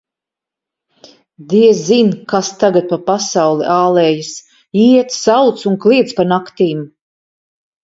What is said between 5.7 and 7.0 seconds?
un kliedz pa naktīm.